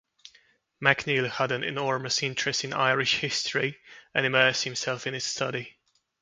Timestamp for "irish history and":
2.73-4.25